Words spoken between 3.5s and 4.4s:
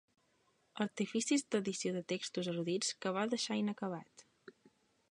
inacabat.